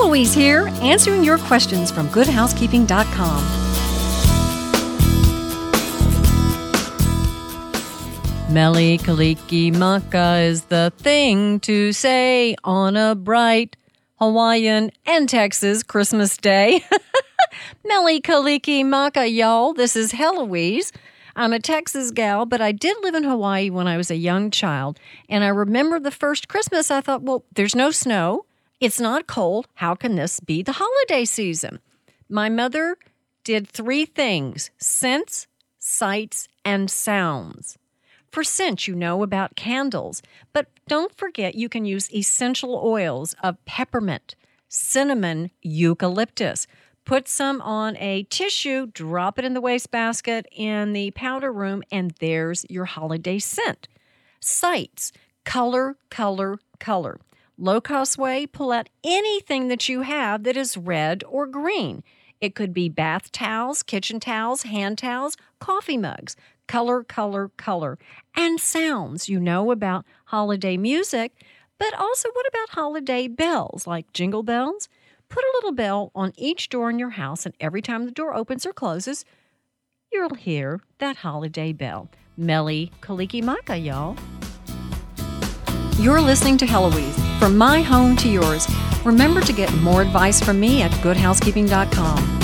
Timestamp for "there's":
27.54-27.74, 52.12-52.64